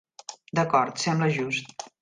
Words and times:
D'acord, 0.59 0.97
sembla 1.05 1.29
just. 1.37 1.73